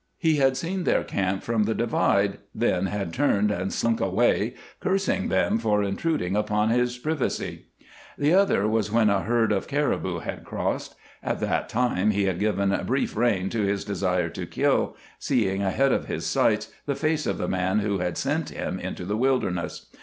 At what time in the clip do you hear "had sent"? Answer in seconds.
17.99-18.49